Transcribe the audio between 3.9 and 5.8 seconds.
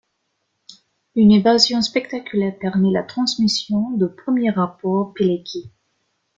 du premier rapport Pilecki.